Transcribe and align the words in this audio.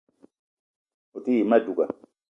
O 1.15 1.17
te 1.23 1.31
yi 1.37 1.43
ma 1.49 1.57
douga 1.65 1.85